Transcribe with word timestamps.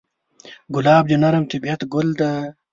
ګلاب 0.73 1.03
د 1.07 1.13
نرم 1.23 1.43
طبعیت 1.51 1.81
ګل 1.93 2.07
دی. 2.19 2.33